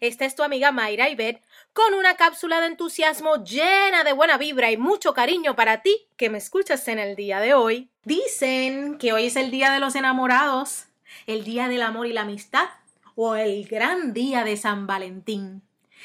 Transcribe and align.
es 0.00 0.34
tu 0.34 0.42
amiga 0.42 0.72
Mayra 0.72 1.08
Ibet 1.08 1.42
con 1.72 1.94
una 1.94 2.16
cápsula 2.16 2.60
de 2.60 2.66
entusiasmo 2.66 3.44
llena 3.44 4.04
de 4.04 4.12
buena 4.12 4.38
vibra 4.38 4.70
y 4.70 4.76
mucho 4.76 5.14
cariño 5.14 5.54
para 5.56 5.82
ti 5.82 6.08
que 6.16 6.30
me 6.30 6.38
escuchas 6.38 6.88
en 6.88 6.98
el 6.98 7.16
día 7.16 7.40
de 7.40 7.54
hoy. 7.54 7.90
Dicen 8.04 8.98
que 8.98 9.12
hoy 9.12 9.26
es 9.26 9.36
el 9.36 9.50
día 9.50 9.70
de 9.72 9.80
los 9.80 9.94
enamorados, 9.94 10.86
el 11.26 11.44
día 11.44 11.68
del 11.68 11.82
amor 11.82 12.06
y 12.06 12.12
la 12.12 12.22
amistad 12.22 12.68
o 13.14 13.34
el 13.34 13.66
gran 13.66 14.12
día 14.12 14.44
de 14.44 14.56
San 14.56 14.86
Valentín. 14.86 15.62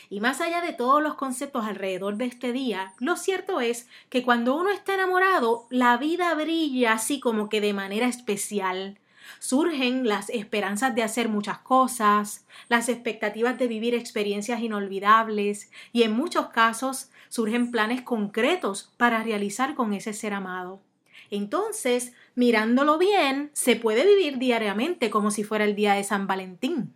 Y 0.10 0.20
más 0.20 0.42
allá 0.42 0.62
de 0.62 0.74
todos 0.74 1.02
los 1.02 1.16
conceptos 1.16 1.66
alrededor 1.66 2.18
de 2.18 2.26
este 2.26 2.52
día, 2.52 2.94
lo 3.00 3.16
cierto 3.16 3.62
es 3.62 3.88
que 4.10 4.24
cuando 4.24 4.56
uno 4.56 4.70
está 4.72 4.96
enamorado, 4.96 5.68
la 5.70 5.98
vida 5.98 6.34
brilla 6.36 6.94
así 6.94 7.20
como 7.20 7.50
que 7.50 7.62
de 7.62 7.74
manera 7.74 8.08
especial. 8.08 9.00
Surgen 9.40 10.08
las 10.08 10.30
esperanzas 10.30 10.96
de 10.96 11.04
hacer 11.04 11.30
muchas 11.30 11.60
cosas, 11.60 12.46
las 12.70 12.90
expectativas 12.90 13.58
de 13.58 13.68
vivir 13.68 13.96
experiencias 13.96 14.62
inolvidables 14.62 15.72
y 15.92 16.04
en 16.04 16.14
muchos 16.14 16.48
casos 16.48 17.10
surgen 17.30 17.72
planes 17.72 18.02
concretos 18.02 18.94
para 18.98 19.24
realizar 19.24 19.76
con 19.76 19.94
ese 19.94 20.14
ser 20.14 20.34
amado. 20.34 20.82
Entonces, 21.30 22.14
mirándolo 22.36 22.98
bien, 22.98 23.50
se 23.54 23.76
puede 23.76 24.06
vivir 24.06 24.38
diariamente 24.38 25.10
como 25.10 25.32
si 25.32 25.44
fuera 25.44 25.66
el 25.66 25.76
día 25.76 25.94
de 25.94 26.04
San 26.04 26.28
Valentín. 26.28 26.94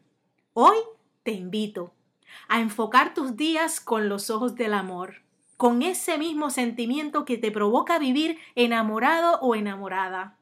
Hoy 0.54 0.78
te 1.24 1.32
invito 1.32 1.94
a 2.48 2.60
enfocar 2.62 3.14
tus 3.14 3.36
días 3.36 3.80
con 3.80 4.10
los 4.10 4.30
ojos 4.30 4.56
del 4.56 4.74
amor, 4.74 5.22
con 5.58 5.82
ese 5.82 6.18
mismo 6.18 6.52
sentimiento 6.52 7.26
que 7.26 7.38
te 7.38 7.52
provoca 7.52 8.00
vivir 8.00 8.38
enamorado 8.56 9.40
o 9.42 9.56
enamorada, 9.56 10.38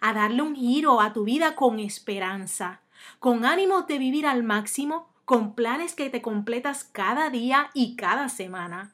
a 0.00 0.12
darle 0.12 0.42
un 0.42 0.54
giro 0.54 1.00
a 1.00 1.12
tu 1.12 1.24
vida 1.24 1.54
con 1.54 1.78
esperanza, 1.78 2.80
con 3.18 3.44
ánimos 3.44 3.86
de 3.86 3.98
vivir 3.98 4.26
al 4.26 4.42
máximo, 4.42 5.08
con 5.24 5.54
planes 5.54 5.94
que 5.94 6.10
te 6.10 6.22
completas 6.22 6.84
cada 6.84 7.30
día 7.30 7.70
y 7.74 7.96
cada 7.96 8.28
semana, 8.28 8.92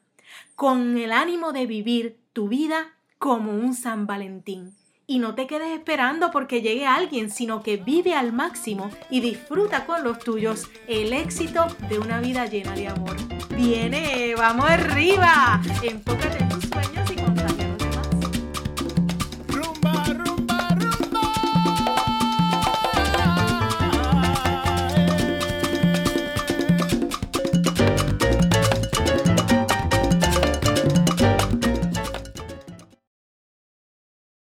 con 0.55 0.97
el 0.97 1.11
ánimo 1.11 1.51
de 1.51 1.65
vivir 1.65 2.17
tu 2.33 2.47
vida 2.47 2.93
como 3.17 3.51
un 3.51 3.73
San 3.73 4.07
Valentín. 4.07 4.75
Y 5.07 5.17
no 5.17 5.33
te 5.33 5.47
quedes 5.47 5.75
esperando 5.75 6.29
porque 6.29 6.61
llegue 6.61 6.85
alguien, 6.85 7.31
sino 7.31 7.63
que 7.63 7.77
vive 7.77 8.13
al 8.13 8.31
máximo 8.31 8.91
y 9.09 9.21
disfruta 9.21 9.87
con 9.87 10.03
los 10.03 10.19
tuyos 10.19 10.69
el 10.87 11.13
éxito 11.13 11.65
de 11.89 11.97
una 11.97 12.21
vida 12.21 12.45
llena 12.45 12.73
de 12.73 12.89
amor. 12.89 13.17
Viene, 13.55 14.35
vamos 14.35 14.69
arriba, 14.69 15.59
enfócate 15.81 16.48